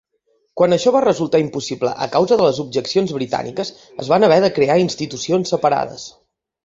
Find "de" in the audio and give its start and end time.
2.41-2.47, 4.47-4.51